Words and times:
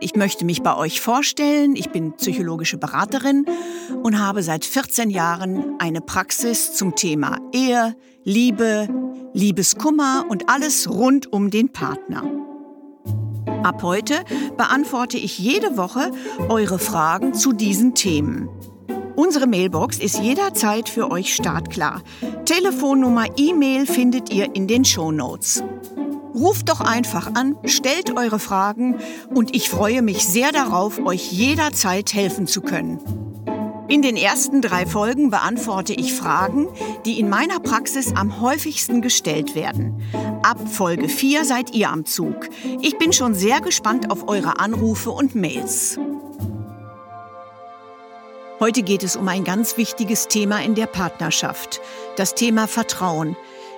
Ich 0.00 0.14
möchte 0.14 0.44
mich 0.44 0.62
bei 0.62 0.76
euch 0.76 1.00
vorstellen. 1.00 1.74
Ich 1.74 1.90
bin 1.90 2.12
psychologische 2.12 2.76
Beraterin 2.76 3.46
und 4.02 4.18
habe 4.18 4.42
seit 4.42 4.64
14 4.64 5.08
Jahren 5.08 5.76
eine 5.78 6.00
Praxis 6.00 6.74
zum 6.74 6.94
Thema 6.94 7.38
Ehe, 7.52 7.96
Liebe, 8.22 8.88
Liebeskummer 9.32 10.26
und 10.28 10.50
alles 10.50 10.90
rund 10.90 11.32
um 11.32 11.50
den 11.50 11.72
Partner. 11.72 12.24
Ab 13.62 13.82
heute 13.82 14.22
beantworte 14.56 15.16
ich 15.16 15.38
jede 15.38 15.76
Woche 15.76 16.12
eure 16.48 16.78
Fragen 16.78 17.32
zu 17.32 17.52
diesen 17.52 17.94
Themen. 17.94 18.48
Unsere 19.16 19.46
Mailbox 19.46 19.98
ist 19.98 20.18
jederzeit 20.18 20.90
für 20.90 21.10
euch 21.10 21.34
startklar. 21.34 22.02
Telefonnummer, 22.44 23.24
E-Mail 23.38 23.86
findet 23.86 24.30
ihr 24.30 24.54
in 24.54 24.68
den 24.68 24.84
Show 24.84 25.10
Notes. 25.10 25.64
Ruft 26.36 26.68
doch 26.68 26.82
einfach 26.82 27.34
an, 27.34 27.56
stellt 27.64 28.14
eure 28.14 28.38
Fragen 28.38 28.98
und 29.34 29.56
ich 29.56 29.70
freue 29.70 30.02
mich 30.02 30.26
sehr 30.26 30.52
darauf, 30.52 30.98
euch 31.04 31.32
jederzeit 31.32 32.12
helfen 32.12 32.46
zu 32.46 32.60
können. 32.60 33.00
In 33.88 34.02
den 34.02 34.16
ersten 34.16 34.60
drei 34.60 34.84
Folgen 34.84 35.30
beantworte 35.30 35.94
ich 35.94 36.12
Fragen, 36.12 36.68
die 37.06 37.18
in 37.18 37.30
meiner 37.30 37.58
Praxis 37.58 38.12
am 38.14 38.42
häufigsten 38.42 39.00
gestellt 39.00 39.54
werden. 39.54 40.02
Ab 40.42 40.58
Folge 40.68 41.08
4 41.08 41.46
seid 41.46 41.72
ihr 41.72 41.88
am 41.88 42.04
Zug. 42.04 42.50
Ich 42.82 42.98
bin 42.98 43.14
schon 43.14 43.34
sehr 43.34 43.62
gespannt 43.62 44.10
auf 44.10 44.28
eure 44.28 44.58
Anrufe 44.58 45.12
und 45.12 45.34
Mails. 45.34 45.98
Heute 48.60 48.82
geht 48.82 49.04
es 49.04 49.16
um 49.16 49.26
ein 49.28 49.44
ganz 49.44 49.78
wichtiges 49.78 50.28
Thema 50.28 50.62
in 50.62 50.74
der 50.74 50.86
Partnerschaft. 50.86 51.80
Das 52.16 52.34
Thema 52.34 52.66
Vertrauen. 52.66 53.36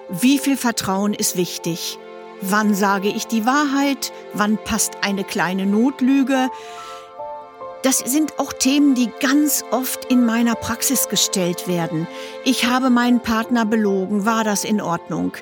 Wie 0.09 0.39
viel 0.39 0.56
Vertrauen 0.56 1.15
ist 1.15 1.37
wichtig? 1.37 1.98
Wann 2.41 2.75
sage 2.75 3.08
ich 3.08 3.27
die 3.27 3.47
Wahrheit? 3.47 4.12
Wann 4.33 4.58
passt 4.58 4.92
eine 5.03 5.25
kleine 5.25 5.67
Notlüge? 5.67 6.50
Das 7.83 7.98
sind 7.98 8.39
auch 8.39 8.53
Themen, 8.53 8.94
die 8.94 9.11
ganz 9.20 9.64
oft 9.70 10.05
in 10.06 10.25
meiner 10.25 10.55
Praxis 10.55 11.09
gestellt 11.09 11.66
werden. 11.66 12.06
Ich 12.44 12.66
habe 12.66 12.91
meinen 12.91 13.20
Partner 13.20 13.64
belogen, 13.64 14.25
war 14.25 14.44
das 14.44 14.64
in 14.64 14.81
Ordnung? 14.81 15.33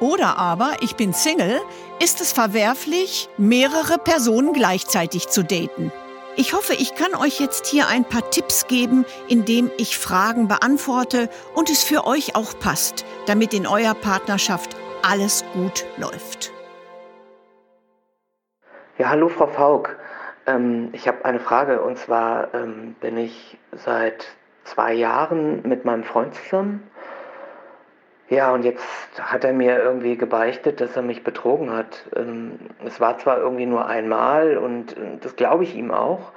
Oder 0.00 0.38
aber, 0.38 0.76
ich 0.80 0.96
bin 0.96 1.12
Single, 1.12 1.60
ist 2.02 2.20
es 2.20 2.32
verwerflich, 2.32 3.28
mehrere 3.36 3.98
Personen 3.98 4.52
gleichzeitig 4.52 5.28
zu 5.28 5.44
daten? 5.44 5.92
Ich 6.34 6.54
hoffe, 6.54 6.72
ich 6.72 6.94
kann 6.94 7.14
euch 7.14 7.40
jetzt 7.40 7.66
hier 7.66 7.88
ein 7.88 8.04
paar 8.04 8.30
Tipps 8.30 8.66
geben, 8.66 9.04
indem 9.28 9.70
ich 9.76 9.98
Fragen 9.98 10.48
beantworte 10.48 11.28
und 11.54 11.68
es 11.68 11.82
für 11.82 12.06
euch 12.06 12.34
auch 12.34 12.58
passt, 12.58 13.04
damit 13.26 13.52
in 13.52 13.66
eurer 13.66 13.94
Partnerschaft 13.94 14.76
alles 15.02 15.44
gut 15.52 15.84
läuft. 15.96 16.52
Ja, 18.98 19.10
hallo 19.10 19.28
Frau 19.28 19.46
Faulk. 19.48 19.98
Ähm, 20.46 20.90
ich 20.92 21.08
habe 21.08 21.24
eine 21.24 21.40
Frage 21.40 21.82
und 21.82 21.98
zwar 21.98 22.54
ähm, 22.54 22.94
bin 23.00 23.16
ich 23.16 23.58
seit 23.72 24.26
zwei 24.64 24.92
Jahren 24.92 25.62
mit 25.68 25.84
meinem 25.84 26.04
Freund 26.04 26.34
zusammen. 26.34 26.88
Ja, 28.28 28.52
und 28.52 28.64
jetzt 28.64 28.86
hat 29.20 29.44
er 29.44 29.52
mir 29.52 29.78
irgendwie 29.82 30.16
gebeichtet, 30.16 30.80
dass 30.80 30.96
er 30.96 31.02
mich 31.02 31.24
betrogen 31.24 31.72
hat. 31.72 32.08
Ähm, 32.16 32.58
es 32.84 33.00
war 33.00 33.18
zwar 33.18 33.38
irgendwie 33.38 33.66
nur 33.66 33.86
einmal 33.86 34.56
und 34.56 34.96
äh, 34.96 35.18
das 35.20 35.36
glaube 35.36 35.64
ich 35.64 35.74
ihm 35.74 35.90
auch. 35.90 36.32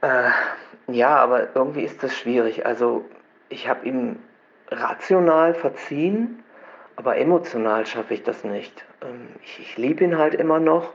Äh, 0.00 0.30
ja, 0.88 1.16
aber 1.16 1.54
irgendwie 1.54 1.82
ist 1.82 2.02
das 2.02 2.16
schwierig. 2.16 2.66
Also 2.66 3.04
ich 3.48 3.68
habe 3.68 3.86
ihm 3.86 4.18
rational 4.70 5.54
verziehen, 5.54 6.42
aber 6.96 7.16
emotional 7.18 7.86
schaffe 7.86 8.14
ich 8.14 8.22
das 8.22 8.44
nicht. 8.44 8.84
Ähm, 9.02 9.28
ich, 9.44 9.60
ich 9.60 9.76
liebe 9.76 10.04
ihn 10.04 10.18
halt 10.18 10.34
immer 10.34 10.58
noch 10.58 10.92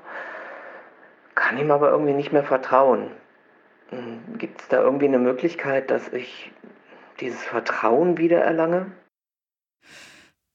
kann 1.36 1.58
ihm 1.58 1.72
aber 1.72 1.90
irgendwie 1.90 2.14
nicht 2.14 2.32
mehr 2.32 2.44
vertrauen. 2.44 3.12
Hm, 3.90 4.38
Gibt 4.38 4.62
es 4.62 4.68
da 4.68 4.82
irgendwie 4.82 5.08
eine 5.08 5.20
Möglichkeit, 5.20 5.92
dass 5.92 6.08
ich 6.10 6.52
dieses 7.20 7.42
Vertrauen 7.44 8.18
wieder 8.18 8.40
erlange? 8.40 8.92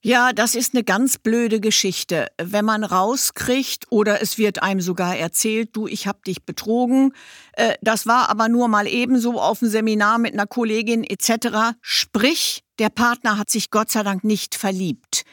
Ja, 0.03 0.33
das 0.33 0.55
ist 0.55 0.75
eine 0.75 0.85
ganz 0.85 1.19
blöde 1.19 1.59
Geschichte. 1.59 2.29
Wenn 2.41 2.65
man 2.65 2.85
rauskriegt 2.85 3.87
oder 3.91 4.23
es 4.23 4.39
wird 4.39 4.63
einem 4.63 4.81
sogar 4.81 5.17
erzählt, 5.17 5.71
du, 5.75 5.89
ich 5.89 6.07
hab 6.07 6.23
dich 6.25 6.45
betrogen, 6.45 7.13
äh, 7.55 7.75
das 7.81 8.07
war 8.07 8.31
aber 8.31 8.49
nur 8.49 8.69
mal 8.69 8.87
ebenso 8.87 9.41
auf 9.41 9.59
dem 9.59 9.69
Seminar 9.69 10.19
mit 10.19 10.35
einer 10.35 10.47
Kollegin 10.47 11.03
etc. 11.03 11.77
Sprich, 11.81 12.63
der 12.79 12.91
Partner 12.91 13.39
hat 13.39 13.51
sich 13.51 13.71
Gott 13.71 13.91
sei 13.91 14.03
Dank 14.03 14.25
nicht 14.25 14.55
verliebt. 14.55 15.25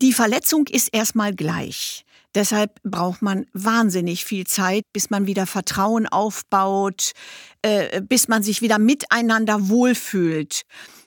Die 0.00 0.12
Verletzung 0.12 0.66
ist 0.66 0.88
erstmal 0.92 1.34
gleich. 1.34 2.04
Deshalb 2.34 2.82
braucht 2.82 3.22
man 3.22 3.46
wahnsinnig 3.52 4.24
viel 4.24 4.46
Zeit, 4.46 4.84
bis 4.92 5.10
man 5.10 5.26
wieder 5.26 5.46
Vertrauen 5.46 6.06
aufbaut, 6.06 7.12
äh, 7.60 8.00
bis 8.00 8.26
man 8.26 8.42
sich 8.42 8.62
wieder 8.62 8.78
miteinander 8.78 9.68
wohlfühlt. 9.68 10.62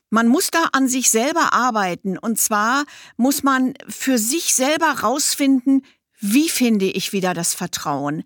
Man 0.10 0.28
muss 0.28 0.52
da 0.52 0.70
an 0.72 0.88
sich 0.88 1.10
selber 1.10 1.52
arbeiten. 1.54 2.18
Und 2.18 2.40
zwar 2.40 2.86
muss 3.18 3.44
man 3.44 3.74
für 3.90 4.18
sich 4.18 4.54
selber 4.54 5.00
rausfinden, 5.02 5.84
wie 6.20 6.48
finde 6.48 6.86
ich 6.86 7.12
wieder 7.12 7.34
das 7.34 7.54
Vertrauen? 7.54 8.24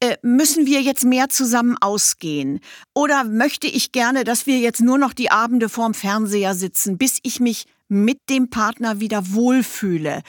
Äh, 0.00 0.16
müssen 0.22 0.66
wir 0.66 0.80
jetzt 0.80 1.04
mehr 1.04 1.28
zusammen 1.28 1.76
ausgehen? 1.80 2.60
Oder 2.94 3.24
möchte 3.24 3.66
ich 3.66 3.90
gerne, 3.90 4.22
dass 4.22 4.46
wir 4.46 4.58
jetzt 4.58 4.80
nur 4.80 4.96
noch 4.96 5.12
die 5.12 5.30
Abende 5.30 5.68
vorm 5.68 5.92
Fernseher 5.92 6.54
sitzen, 6.54 6.98
bis 6.98 7.18
ich 7.22 7.40
mich 7.40 7.66
mit 7.88 8.18
dem 8.30 8.48
Partner 8.48 9.00
wieder 9.00 9.32
wohlfühle? 9.32 10.22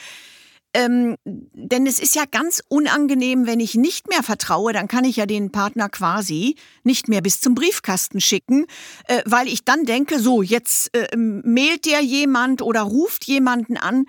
Ähm, 0.72 1.16
denn 1.24 1.86
es 1.86 1.98
ist 1.98 2.14
ja 2.14 2.24
ganz 2.30 2.62
unangenehm, 2.68 3.46
wenn 3.46 3.58
ich 3.58 3.74
nicht 3.74 4.08
mehr 4.08 4.22
vertraue, 4.22 4.72
dann 4.72 4.86
kann 4.86 5.04
ich 5.04 5.16
ja 5.16 5.26
den 5.26 5.50
Partner 5.50 5.88
quasi 5.88 6.54
nicht 6.84 7.08
mehr 7.08 7.22
bis 7.22 7.40
zum 7.40 7.54
Briefkasten 7.54 8.20
schicken, 8.20 8.66
äh, 9.06 9.22
weil 9.24 9.48
ich 9.48 9.64
dann 9.64 9.84
denke, 9.84 10.20
so, 10.20 10.42
jetzt 10.42 10.94
äh, 10.94 11.16
mailt 11.16 11.86
der 11.86 12.00
jemand 12.00 12.62
oder 12.62 12.82
ruft 12.82 13.24
jemanden 13.24 13.76
an. 13.76 14.06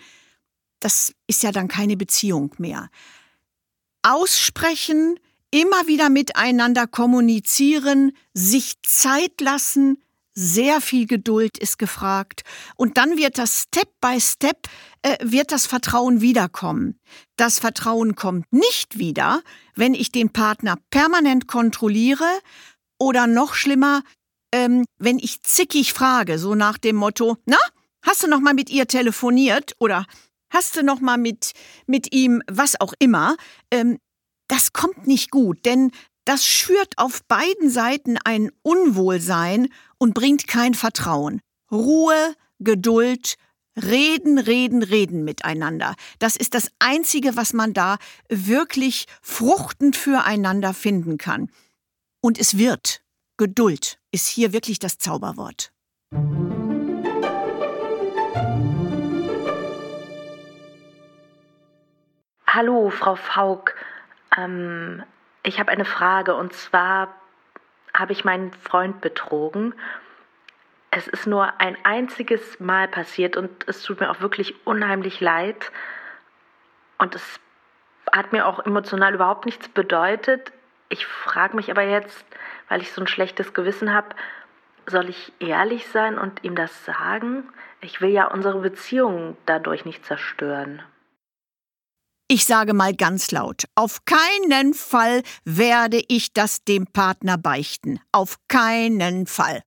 Das 0.79 1.13
ist 1.28 1.41
ja 1.41 1.51
dann 1.51 1.67
keine 1.67 1.97
Beziehung 1.97 2.53
mehr. 2.57 2.89
Aussprechen, 4.03 5.19
immer 5.51 5.88
wieder 5.88 6.09
miteinander 6.09 6.88
kommunizieren, 6.88 8.13
sich 8.34 8.81
Zeit 8.84 9.39
lassen, 9.41 10.01
sehr 10.34 10.79
viel 10.79 11.07
Geduld 11.07 11.57
ist 11.57 11.78
gefragt. 11.78 12.44
Und 12.78 12.97
dann 12.97 13.17
wird 13.17 13.38
das 13.38 13.63
Step 13.63 13.90
by 14.00 14.19
Step, 14.19 14.67
äh, 15.01 15.17
wird 15.22 15.51
das 15.51 15.66
Vertrauen 15.66 16.22
wiederkommen. 16.22 17.00
Das 17.35 17.59
Vertrauen 17.59 18.16
kommt 18.16 18.51
nicht 18.51 18.97
wieder, 18.97 19.41
wenn 19.75 19.94
ich 19.94 20.11
den 20.11 20.31
Partner 20.31 20.78
permanent 20.90 21.47
kontrolliere 21.47 22.29
oder 22.97 23.28
noch 23.28 23.53
schlimmer, 23.56 24.03
ähm, 24.53 24.85
wenn 25.00 25.19
ich 25.19 25.44
zickig 25.44 25.94
frage, 25.94 26.40
so 26.40 26.56
nach 26.56 26.78
dem 26.78 26.95
Motto, 26.95 27.38
na, 27.45 27.57
hast 28.01 28.23
du 28.23 28.28
noch 28.28 28.40
mal 28.40 28.53
mit 28.53 28.69
ihr 28.69 28.88
telefoniert 28.88 29.73
oder 29.79 30.06
hast 30.50 30.75
du 30.78 30.84
noch 30.84 31.01
mal 31.01 31.17
mit, 31.17 31.51
mit 31.88 32.13
ihm 32.13 32.41
was 32.50 32.79
auch 32.79 32.94
immer, 33.00 33.35
ähm, 33.72 33.97
das 34.51 34.73
kommt 34.73 35.07
nicht 35.07 35.31
gut, 35.31 35.66
denn 35.66 35.91
das 36.25 36.45
schürt 36.45 36.97
auf 36.97 37.23
beiden 37.23 37.69
Seiten 37.69 38.17
ein 38.25 38.51
Unwohlsein 38.63 39.70
und 39.97 40.14
bringt 40.14 40.46
kein 40.46 40.73
Vertrauen. 40.73 41.40
Ruhe, 41.72 42.35
Geduld, 42.59 43.35
reden, 43.81 44.37
reden, 44.37 44.84
reden 44.84 45.23
miteinander. 45.23 45.96
Das 46.20 46.35
ist 46.35 46.53
das 46.53 46.70
Einzige, 46.79 47.37
was 47.37 47.53
man 47.53 47.73
da 47.73 47.97
wirklich 48.28 49.05
fruchtend 49.22 49.96
füreinander 49.96 50.73
finden 50.73 51.17
kann. 51.17 51.49
Und 52.20 52.37
es 52.37 52.58
wird. 52.58 53.02
Geduld 53.37 53.99
ist 54.11 54.28
hier 54.28 54.52
wirklich 54.52 54.79
das 54.79 54.97
Zauberwort. 54.97 55.72
Hallo, 62.46 62.90
Frau 62.90 63.16
Faulk. 63.16 63.76
Ähm, 64.37 65.03
ich 65.43 65.59
habe 65.59 65.72
eine 65.72 65.85
Frage 65.85 66.35
und 66.35 66.53
zwar 66.53 67.16
habe 67.93 68.13
ich 68.13 68.23
meinen 68.23 68.53
Freund 68.53 69.01
betrogen. 69.01 69.73
Es 70.91 71.07
ist 71.07 71.25
nur 71.25 71.59
ein 71.59 71.78
einziges 71.83 72.59
Mal 72.59 72.87
passiert 72.87 73.37
und 73.37 73.67
es 73.67 73.83
tut 73.83 73.99
mir 73.99 74.11
auch 74.11 74.22
wirklich 74.22 74.55
unheimlich 74.66 75.19
leid. 75.22 75.72
Und 76.97 77.16
es 77.16 77.39
hat 78.11 78.33
mir 78.33 78.45
auch 78.45 78.59
emotional 78.66 79.13
überhaupt 79.13 79.45
nichts 79.45 79.69
bedeutet. 79.69 80.51
Ich 80.89 81.05
frage 81.05 81.55
mich 81.55 81.72
aber 81.72 81.83
jetzt, 81.83 82.25
weil 82.67 82.81
ich 82.81 82.91
so 82.91 83.01
ein 83.01 83.07
schlechtes 83.07 83.53
Gewissen 83.53 83.93
habe. 83.93 84.09
Soll 84.85 85.09
ich 85.09 85.31
ehrlich 85.39 85.87
sein 85.87 86.17
und 86.17 86.43
ihm 86.43 86.55
das 86.55 86.85
sagen? 86.85 87.47
Ich 87.79 88.01
will 88.01 88.09
ja 88.09 88.25
unsere 88.28 88.59
Beziehung 88.59 89.37
dadurch 89.45 89.85
nicht 89.85 90.05
zerstören. 90.05 90.83
Ich 92.33 92.45
sage 92.45 92.73
mal 92.73 92.95
ganz 92.95 93.31
laut, 93.31 93.66
auf 93.75 94.05
keinen 94.05 94.73
Fall 94.73 95.22
werde 95.43 96.01
ich 96.07 96.31
das 96.31 96.63
dem 96.63 96.87
Partner 96.87 97.37
beichten. 97.37 97.99
Auf 98.13 98.37
keinen 98.47 99.28
Fall. 99.28 99.63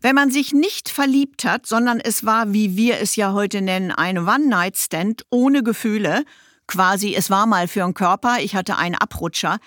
Wenn 0.00 0.14
man 0.14 0.30
sich 0.30 0.54
nicht 0.54 0.88
verliebt 0.88 1.44
hat, 1.44 1.66
sondern 1.66 2.00
es 2.00 2.24
war, 2.24 2.54
wie 2.54 2.78
wir 2.78 2.98
es 2.98 3.14
ja 3.14 3.34
heute 3.34 3.60
nennen, 3.60 3.90
ein 3.90 4.26
One-Night-Stand 4.26 5.26
ohne 5.28 5.62
Gefühle, 5.62 6.24
quasi 6.66 7.14
es 7.14 7.28
war 7.28 7.44
mal 7.44 7.68
für 7.68 7.84
einen 7.84 7.92
Körper, 7.92 8.38
ich 8.40 8.54
hatte 8.54 8.78
einen 8.78 8.94
Abrutscher, 8.94 9.58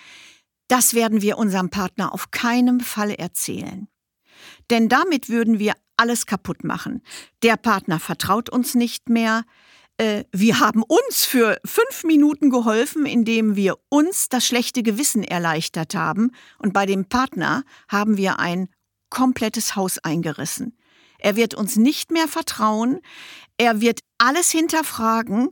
das 0.66 0.94
werden 0.94 1.22
wir 1.22 1.38
unserem 1.38 1.70
Partner 1.70 2.12
auf 2.12 2.32
keinen 2.32 2.80
Fall 2.80 3.12
erzählen. 3.12 3.86
Denn 4.70 4.88
damit 4.88 5.28
würden 5.28 5.60
wir 5.60 5.74
alles 5.96 6.26
kaputt 6.26 6.64
machen. 6.64 7.04
Der 7.44 7.56
Partner 7.56 8.00
vertraut 8.00 8.50
uns 8.50 8.74
nicht 8.74 9.08
mehr, 9.08 9.44
äh, 9.98 10.24
wir 10.32 10.60
haben 10.60 10.82
uns 10.82 11.24
für 11.24 11.58
fünf 11.64 12.04
Minuten 12.04 12.50
geholfen, 12.50 13.06
indem 13.06 13.56
wir 13.56 13.76
uns 13.88 14.28
das 14.28 14.46
schlechte 14.46 14.82
Gewissen 14.82 15.22
erleichtert 15.22 15.94
haben. 15.94 16.32
Und 16.58 16.72
bei 16.72 16.86
dem 16.86 17.04
Partner 17.06 17.64
haben 17.88 18.16
wir 18.16 18.38
ein 18.38 18.68
komplettes 19.10 19.76
Haus 19.76 19.98
eingerissen. 19.98 20.76
Er 21.18 21.36
wird 21.36 21.54
uns 21.54 21.76
nicht 21.76 22.10
mehr 22.10 22.26
vertrauen. 22.26 23.00
Er 23.56 23.80
wird 23.80 24.00
alles 24.18 24.50
hinterfragen. 24.50 25.50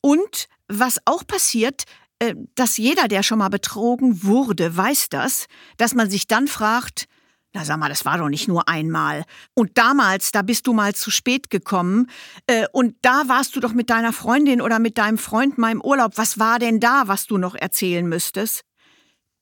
Und 0.00 0.46
was 0.68 0.98
auch 1.04 1.26
passiert, 1.26 1.84
äh, 2.20 2.34
dass 2.54 2.76
jeder, 2.78 3.08
der 3.08 3.22
schon 3.22 3.38
mal 3.38 3.50
betrogen 3.50 4.22
wurde, 4.22 4.76
weiß 4.76 5.08
das, 5.10 5.46
dass 5.76 5.94
man 5.94 6.08
sich 6.08 6.26
dann 6.26 6.48
fragt, 6.48 7.06
na 7.52 7.64
sag 7.64 7.78
mal, 7.78 7.88
das 7.88 8.04
war 8.04 8.18
doch 8.18 8.28
nicht 8.28 8.46
nur 8.46 8.68
einmal. 8.68 9.24
Und 9.54 9.76
damals, 9.76 10.30
da 10.30 10.42
bist 10.42 10.66
du 10.66 10.72
mal 10.72 10.94
zu 10.94 11.10
spät 11.10 11.50
gekommen. 11.50 12.06
Äh, 12.46 12.66
und 12.72 12.94
da 13.02 13.24
warst 13.26 13.56
du 13.56 13.60
doch 13.60 13.72
mit 13.72 13.90
deiner 13.90 14.12
Freundin 14.12 14.60
oder 14.60 14.78
mit 14.78 14.98
deinem 14.98 15.18
Freund 15.18 15.58
mal 15.58 15.72
im 15.72 15.80
Urlaub. 15.80 16.12
Was 16.16 16.38
war 16.38 16.58
denn 16.58 16.78
da, 16.78 17.08
was 17.08 17.26
du 17.26 17.38
noch 17.38 17.56
erzählen 17.56 18.06
müsstest? 18.06 18.62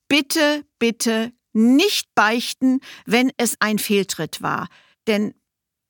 Bitte, 0.09 0.65
bitte 0.79 1.33
nicht 1.53 2.15
beichten, 2.15 2.81
wenn 3.05 3.31
es 3.37 3.57
ein 3.61 3.79
Fehltritt 3.79 4.41
war. 4.41 4.69
Denn 5.07 5.35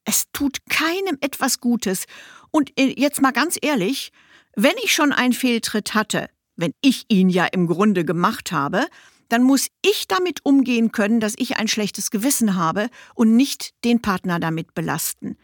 es 0.05 0.25
tut 0.33 0.59
keinem 0.69 1.19
etwas 1.21 1.61
Gutes. 1.61 2.07
Und 2.51 2.73
äh, 2.79 2.95
jetzt 2.99 3.23
mal 3.23 3.33
ganz 3.33 3.59
ehrlich, 3.61 4.11
wenn 4.57 4.75
ich 4.83 4.93
schon 4.93 5.13
einen 5.13 5.35
Fehltritt 5.35 5.95
hatte, 5.95 6.29
wenn 6.57 6.73
ich 6.81 7.05
ihn 7.09 7.29
ja 7.29 7.45
im 7.45 7.69
Grunde 7.69 8.05
gemacht 8.05 8.51
habe, 8.51 8.89
dann 9.29 9.43
muss 9.43 9.69
ich 9.83 10.09
damit 10.09 10.45
umgehen 10.45 10.93
können, 10.93 11.21
dass 11.21 11.35
ich 11.37 11.57
ein 11.57 11.69
schlechtes 11.69 12.11
Gewissen 12.11 12.57
habe 12.57 12.89
und 13.15 13.37
nicht 13.37 13.73
den 13.85 14.03
Partner 14.03 14.41
damit 14.41 14.75
belasten. 14.75 15.37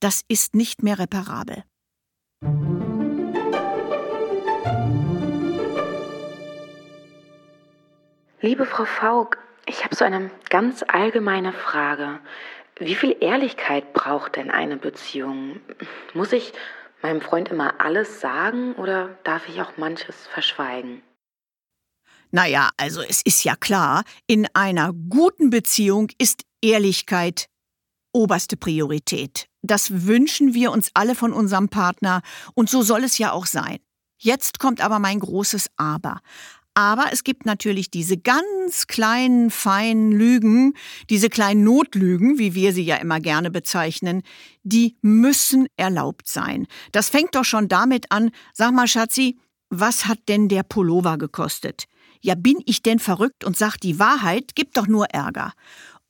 Das 0.00 0.22
ist 0.28 0.54
nicht 0.54 0.82
mehr 0.82 0.98
reparabel. 0.98 1.64
Liebe 8.40 8.66
Frau 8.66 8.84
Faulk, 8.84 9.38
ich 9.64 9.84
habe 9.84 9.94
so 9.94 10.04
eine 10.04 10.30
ganz 10.50 10.84
allgemeine 10.86 11.54
Frage. 11.54 12.20
Wie 12.78 12.94
viel 12.94 13.16
Ehrlichkeit 13.20 13.94
braucht 13.94 14.36
denn 14.36 14.50
eine 14.50 14.76
Beziehung? 14.76 15.60
Muss 16.12 16.32
ich 16.32 16.52
meinem 17.00 17.22
Freund 17.22 17.48
immer 17.48 17.80
alles 17.80 18.20
sagen 18.20 18.74
oder 18.74 19.16
darf 19.24 19.48
ich 19.48 19.62
auch 19.62 19.78
manches 19.78 20.26
verschweigen? 20.26 21.02
Naja, 22.34 22.70
also 22.76 23.00
es 23.00 23.22
ist 23.22 23.44
ja 23.44 23.54
klar, 23.54 24.02
in 24.26 24.48
einer 24.54 24.92
guten 24.92 25.50
Beziehung 25.50 26.08
ist 26.18 26.42
Ehrlichkeit 26.60 27.46
oberste 28.12 28.56
Priorität. 28.56 29.46
Das 29.62 30.04
wünschen 30.08 30.52
wir 30.52 30.72
uns 30.72 30.90
alle 30.94 31.14
von 31.14 31.32
unserem 31.32 31.68
Partner 31.68 32.22
und 32.54 32.68
so 32.68 32.82
soll 32.82 33.04
es 33.04 33.18
ja 33.18 33.30
auch 33.30 33.46
sein. 33.46 33.78
Jetzt 34.18 34.58
kommt 34.58 34.80
aber 34.80 34.98
mein 34.98 35.20
großes 35.20 35.68
Aber. 35.76 36.18
Aber 36.74 37.12
es 37.12 37.22
gibt 37.22 37.46
natürlich 37.46 37.92
diese 37.92 38.16
ganz 38.16 38.88
kleinen, 38.88 39.52
feinen 39.52 40.10
Lügen, 40.10 40.74
diese 41.10 41.28
kleinen 41.28 41.62
Notlügen, 41.62 42.36
wie 42.36 42.54
wir 42.54 42.72
sie 42.72 42.82
ja 42.82 42.96
immer 42.96 43.20
gerne 43.20 43.52
bezeichnen, 43.52 44.22
die 44.64 44.96
müssen 45.02 45.68
erlaubt 45.76 46.26
sein. 46.26 46.66
Das 46.90 47.10
fängt 47.10 47.36
doch 47.36 47.44
schon 47.44 47.68
damit 47.68 48.10
an, 48.10 48.32
sag 48.52 48.72
mal, 48.72 48.88
Schatzi, 48.88 49.38
was 49.70 50.06
hat 50.06 50.18
denn 50.28 50.48
der 50.48 50.64
Pullover 50.64 51.16
gekostet? 51.16 51.86
Ja, 52.24 52.34
bin 52.34 52.56
ich 52.64 52.80
denn 52.80 53.00
verrückt 53.00 53.44
und 53.44 53.54
sag 53.54 53.76
die 53.76 53.98
Wahrheit, 53.98 54.54
gibt 54.54 54.78
doch 54.78 54.86
nur 54.86 55.10
Ärger. 55.10 55.52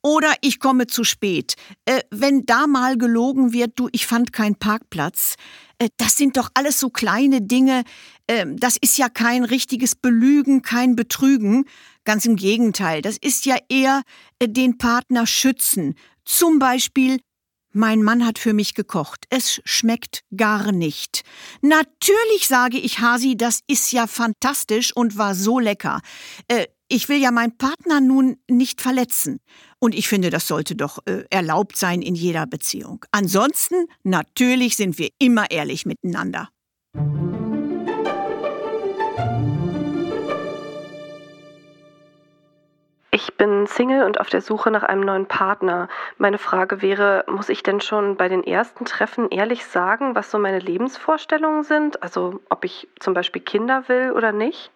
Oder 0.01 0.33
ich 0.43 0.61
komme 0.61 0.87
zu 0.87 1.03
spät. 1.03 1.57
Äh, 1.87 2.03
wenn 2.13 2.47
da 2.47 2.69
mal 2.69 2.97
gelogen 2.97 3.53
wird, 3.53 3.73
du, 3.75 3.89
ich 3.91 4.07
fand 4.07 4.33
keinen 4.33 4.55
Parkplatz. 4.55 5.35
Äh, 5.79 5.89
das 5.97 6.17
sind 6.17 6.37
doch 6.37 6.51
alles 6.55 6.79
so 6.79 6.89
kleine 6.89 7.43
Dinge. 7.43 7.83
Äh, 8.29 8.47
das 8.55 8.77
ist 8.81 8.97
ja 8.97 9.09
kein 9.09 9.43
richtiges 9.43 9.97
Belügen, 9.97 10.63
kein 10.63 10.95
Betrügen. 10.95 11.65
Ganz 12.05 12.27
im 12.27 12.37
Gegenteil. 12.37 13.03
Das 13.03 13.17
ist 13.17 13.45
ja 13.45 13.57
eher 13.69 14.03
äh, 14.39 14.49
den 14.49 14.79
Partner 14.79 15.27
schützen. 15.27 15.97
Zum 16.25 16.61
Beispiel, 16.61 17.19
mein 17.75 18.03
Mann 18.03 18.25
hat 18.25 18.39
für 18.39 18.53
mich 18.53 18.75
gekocht. 18.75 19.27
Es 19.31 19.61
schmeckt 19.65 20.23
gar 20.37 20.73
nicht. 20.73 21.23
Natürlich 21.61 22.47
sage 22.47 22.79
ich 22.79 23.01
Hasi, 23.01 23.37
das 23.37 23.61
ist 23.67 23.93
ja 23.93 24.07
fantastisch 24.07 24.95
und 24.95 25.19
war 25.19 25.35
so 25.35 25.59
lecker. 25.59 26.01
Äh, 26.49 26.67
ich 26.89 27.09
will 27.09 27.19
ja 27.19 27.31
meinen 27.31 27.57
Partner 27.57 28.01
nun 28.01 28.37
nicht 28.49 28.81
verletzen. 28.81 29.41
Und 29.79 29.95
ich 29.95 30.09
finde, 30.09 30.31
das 30.31 30.47
sollte 30.47 30.77
doch 30.77 30.99
äh, 31.07 31.25
erlaubt 31.31 31.77
sein 31.77 32.03
in 32.03 32.15
jeder 32.15 32.47
Beziehung. 32.47 33.05
Ansonsten, 33.11 33.87
natürlich 34.03 34.77
sind 34.77 34.99
wir 34.99 35.09
immer 35.19 35.51
ehrlich 35.51 35.87
miteinander. 35.87 36.49
Bin 43.45 43.67
Single 43.67 44.05
und 44.05 44.21
auf 44.21 44.31
der 44.31 44.41
Suche 44.41 44.71
nach 44.71 44.83
einem 44.83 45.03
neuen 45.03 45.27
Partner. 45.27 45.89
Meine 46.17 46.39
Frage 46.39 46.81
wäre, 46.81 47.25
muss 47.29 47.51
ich 47.51 47.63
denn 47.63 47.83
schon 47.83 48.17
bei 48.17 48.29
den 48.29 48.43
ersten 48.43 48.87
Treffen 48.87 49.29
ehrlich 49.29 49.67
sagen, 49.67 50.15
was 50.15 50.31
so 50.31 50.39
meine 50.39 50.61
Lebensvorstellungen 50.61 51.63
sind? 51.63 52.03
Also 52.03 52.41
ob 52.49 52.65
ich 52.65 52.89
zum 53.01 53.13
Beispiel 53.13 53.43
Kinder 53.43 53.85
will 53.89 54.13
oder 54.13 54.33
nicht? 54.33 54.71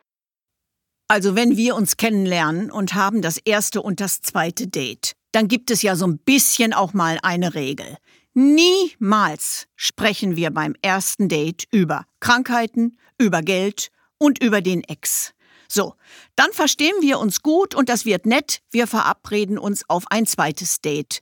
Also 1.08 1.34
wenn 1.34 1.56
wir 1.56 1.74
uns 1.76 1.96
kennenlernen 1.96 2.70
und 2.70 2.94
haben 2.94 3.22
das 3.22 3.38
erste 3.38 3.80
und 3.80 4.00
das 4.00 4.20
zweite 4.20 4.68
Date, 4.68 5.12
dann 5.32 5.48
gibt 5.48 5.70
es 5.70 5.80
ja 5.80 5.96
so 5.96 6.06
ein 6.06 6.18
bisschen 6.18 6.74
auch 6.74 6.92
mal 6.92 7.18
eine 7.22 7.54
Regel. 7.54 7.96
Niemals 8.34 9.66
sprechen 9.76 10.36
wir 10.36 10.50
beim 10.50 10.74
ersten 10.82 11.30
Date 11.30 11.64
über 11.72 12.04
Krankheiten, 12.20 12.98
über 13.18 13.40
Geld 13.40 13.88
und 14.18 14.42
über 14.42 14.60
den 14.60 14.84
Ex. 14.84 15.32
So, 15.70 15.94
dann 16.34 16.52
verstehen 16.52 16.94
wir 17.00 17.18
uns 17.18 17.42
gut 17.42 17.74
und 17.74 17.88
das 17.88 18.04
wird 18.04 18.26
nett. 18.26 18.60
Wir 18.70 18.86
verabreden 18.86 19.58
uns 19.58 19.88
auf 19.88 20.04
ein 20.10 20.26
zweites 20.26 20.80
Date. 20.80 21.20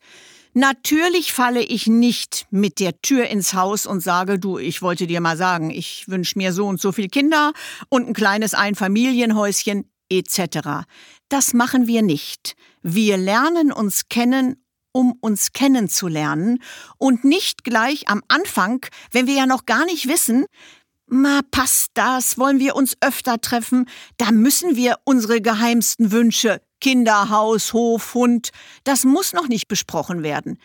Natürlich 0.54 1.34
falle 1.34 1.62
ich 1.62 1.86
nicht 1.86 2.46
mit 2.50 2.80
der 2.80 3.02
Tür 3.02 3.26
ins 3.26 3.52
Haus 3.52 3.84
und 3.84 4.00
sage, 4.00 4.38
du, 4.38 4.56
ich 4.58 4.80
wollte 4.80 5.06
dir 5.06 5.20
mal 5.20 5.36
sagen, 5.36 5.70
ich 5.70 6.08
wünsche 6.08 6.38
mir 6.38 6.52
so 6.52 6.66
und 6.66 6.80
so 6.80 6.92
viel 6.92 7.08
Kinder 7.08 7.52
und 7.90 8.08
ein 8.08 8.14
kleines 8.14 8.54
Einfamilienhäuschen 8.54 9.90
etc. 10.08 10.86
Das 11.28 11.52
machen 11.52 11.86
wir 11.88 12.00
nicht. 12.00 12.56
Wir 12.82 13.18
lernen 13.18 13.70
uns 13.70 14.08
kennen 14.08 14.62
um 14.92 15.12
uns 15.20 15.52
kennenzulernen 15.52 16.62
und 16.96 17.22
nicht 17.22 17.64
gleich 17.64 18.08
am 18.08 18.22
Anfang, 18.28 18.86
wenn 19.10 19.26
wir 19.26 19.34
ja 19.34 19.44
noch 19.44 19.66
gar 19.66 19.84
nicht 19.84 20.08
wissen, 20.08 20.46
Ma, 21.08 21.40
passt 21.52 21.92
das? 21.94 22.36
Wollen 22.36 22.58
wir 22.58 22.74
uns 22.74 22.96
öfter 23.00 23.40
treffen? 23.40 23.88
Da 24.16 24.32
müssen 24.32 24.74
wir 24.74 24.96
unsere 25.04 25.40
geheimsten 25.40 26.10
Wünsche, 26.10 26.60
Kinder, 26.80 27.30
Haus, 27.30 27.72
Hof, 27.72 28.14
Hund, 28.14 28.50
das 28.82 29.04
muss 29.04 29.32
noch 29.32 29.46
nicht 29.46 29.68
besprochen 29.68 30.24
werden. 30.24 30.58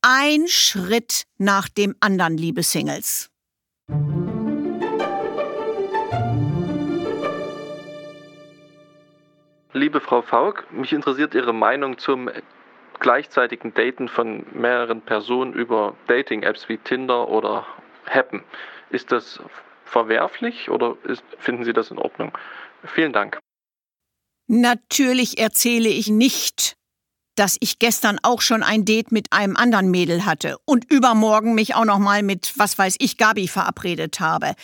Ein 0.00 0.48
Schritt 0.48 1.24
nach 1.36 1.68
dem 1.68 1.94
anderen, 2.00 2.38
liebe 2.38 2.62
Singles. 2.62 3.28
Liebe 9.74 10.00
Frau 10.00 10.22
Faulk, 10.22 10.66
mich 10.72 10.92
interessiert 10.92 11.34
Ihre 11.34 11.52
Meinung 11.52 11.98
zum 11.98 12.30
gleichzeitigen 12.98 13.74
Daten 13.74 14.08
von 14.08 14.46
mehreren 14.52 15.02
Personen 15.02 15.52
über 15.52 15.94
Dating-Apps 16.06 16.68
wie 16.70 16.78
Tinder 16.78 17.28
oder 17.28 17.66
Happen. 18.06 18.42
Ist 18.90 19.12
das 19.12 19.40
verwerflich 19.92 20.70
oder 20.70 20.96
ist, 21.04 21.22
finden 21.38 21.64
Sie 21.64 21.72
das 21.72 21.90
in 21.90 21.98
Ordnung? 21.98 22.36
Vielen 22.84 23.12
Dank. 23.12 23.38
Natürlich 24.48 25.38
erzähle 25.38 25.88
ich 25.88 26.08
nicht, 26.08 26.76
dass 27.36 27.56
ich 27.60 27.78
gestern 27.78 28.18
auch 28.22 28.40
schon 28.40 28.62
ein 28.62 28.84
Date 28.84 29.12
mit 29.12 29.32
einem 29.32 29.56
anderen 29.56 29.90
Mädel 29.90 30.24
hatte 30.26 30.56
und 30.64 30.90
übermorgen 30.90 31.54
mich 31.54 31.74
auch 31.74 31.84
noch 31.84 31.98
mal 31.98 32.22
mit, 32.22 32.52
was 32.56 32.76
weiß 32.76 32.96
ich, 32.98 33.16
Gabi 33.16 33.48
verabredet 33.48 34.20
habe. 34.20 34.54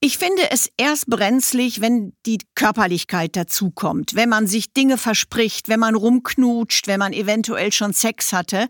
Ich 0.00 0.18
finde 0.18 0.48
es 0.50 0.70
erst 0.76 1.08
brenzlig, 1.08 1.80
wenn 1.80 2.12
die 2.24 2.38
Körperlichkeit 2.54 3.34
dazukommt, 3.34 4.14
wenn 4.14 4.28
man 4.28 4.46
sich 4.46 4.72
Dinge 4.72 4.96
verspricht, 4.96 5.68
wenn 5.68 5.80
man 5.80 5.96
rumknutscht, 5.96 6.86
wenn 6.86 7.00
man 7.00 7.12
eventuell 7.12 7.72
schon 7.72 7.92
Sex 7.92 8.32
hatte. 8.32 8.68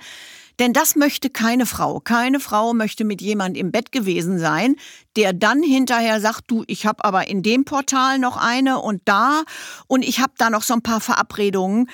Denn 0.58 0.72
das 0.72 0.96
möchte 0.96 1.30
keine 1.30 1.66
Frau. 1.66 2.00
Keine 2.00 2.40
Frau 2.40 2.74
möchte 2.74 3.04
mit 3.04 3.20
jemand 3.20 3.56
im 3.56 3.70
Bett 3.70 3.92
gewesen 3.92 4.38
sein, 4.38 4.76
der 5.16 5.32
dann 5.32 5.62
hinterher 5.62 6.20
sagt, 6.20 6.50
du, 6.50 6.64
ich 6.66 6.84
habe 6.84 7.04
aber 7.04 7.28
in 7.28 7.42
dem 7.42 7.64
Portal 7.64 8.18
noch 8.18 8.36
eine 8.36 8.80
und 8.80 9.02
da 9.04 9.44
und 9.86 10.04
ich 10.04 10.20
habe 10.20 10.32
da 10.36 10.50
noch 10.50 10.62
so 10.62 10.74
ein 10.74 10.82
paar 10.82 11.00
Verabredungen. 11.00 11.88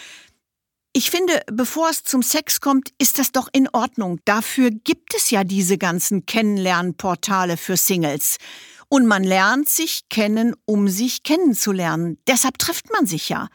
Ich 0.96 1.10
finde, 1.10 1.42
bevor 1.52 1.90
es 1.90 2.04
zum 2.04 2.22
Sex 2.22 2.60
kommt, 2.60 2.90
ist 2.98 3.18
das 3.18 3.32
doch 3.32 3.48
in 3.52 3.68
Ordnung. 3.68 4.20
Dafür 4.24 4.70
gibt 4.70 5.14
es 5.14 5.30
ja 5.30 5.42
diese 5.42 5.76
ganzen 5.76 6.24
Kennenlernportale 6.24 7.56
für 7.56 7.76
Singles. 7.76 8.36
Und 8.88 9.06
man 9.06 9.24
lernt 9.24 9.68
sich 9.68 10.08
kennen, 10.08 10.54
um 10.66 10.86
sich 10.88 11.24
kennenzulernen. 11.24 12.18
Deshalb 12.28 12.58
trifft 12.58 12.92
man 12.92 13.06
sich 13.06 13.28
ja. 13.28 13.48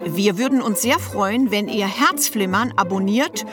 Wir 0.05 0.38
würden 0.38 0.62
uns 0.62 0.81
sehr 0.81 1.00
freuen, 1.00 1.50
wenn 1.50 1.69
ihr 1.69 1.88
Herzflimmern 1.88 2.74
abonniert 2.75 3.45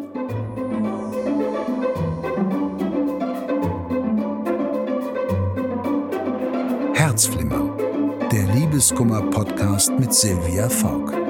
Herzflimmer 7.15 7.77
der 8.29 8.45
Liebeskummer-Podcast 8.53 9.97
mit 9.97 10.13
Silvia 10.13 10.67
Faulk. 10.67 11.24